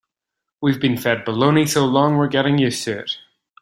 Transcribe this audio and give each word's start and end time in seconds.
We've 0.61 0.79
been 0.79 0.97
fed 0.97 1.25
baloney 1.25 1.69
so 1.69 1.85
long 1.85 2.17
we're 2.17 2.27
getting 2.27 2.57
used 2.57 2.83
to 2.85 3.01
it. 3.01 3.17